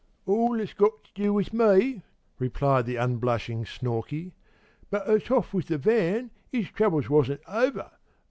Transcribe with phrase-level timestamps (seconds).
[0.25, 2.01] "All that's to do with me,"
[2.39, 4.33] replied the unblushing Snorkey.
[4.89, 7.91] "But the toff with the van, 'is troubles wasn't over.